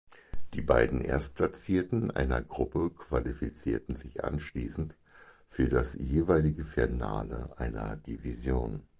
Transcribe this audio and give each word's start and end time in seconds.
Die 0.55 0.63
beiden 0.63 1.01
erstplatzierten 1.01 2.09
einer 2.09 2.41
Gruppe 2.41 2.89
qualifizierten 2.89 3.95
sich 3.95 4.23
anschließend 4.23 4.97
für 5.47 5.69
das 5.69 5.93
jeweilige 5.93 6.63
Finale 6.63 7.53
einer 7.59 7.97
Division. 7.97 8.81